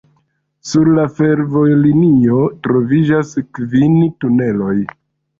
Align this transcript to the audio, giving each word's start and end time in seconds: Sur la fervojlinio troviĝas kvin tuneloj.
Sur 0.67 0.87
la 0.99 1.03
fervojlinio 1.17 2.39
troviĝas 2.67 3.35
kvin 3.59 3.93
tuneloj. 4.25 4.73